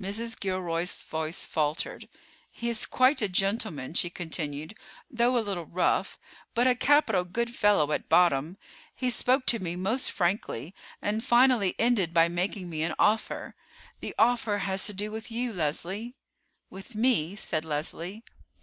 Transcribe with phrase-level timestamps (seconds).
[0.00, 0.40] Mrs.
[0.40, 2.08] Gilroy's voice faltered.
[2.50, 4.74] "He is quite a gentleman," she continued,
[5.10, 6.18] "though a little rough;
[6.54, 8.56] but a capital good fellow at bottom.
[8.94, 13.54] He spoke to me most frankly, and finally ended by making me an offer.
[14.00, 16.14] The offer has to do with you, Leslie."
[16.70, 18.22] "With me?" said Leslie.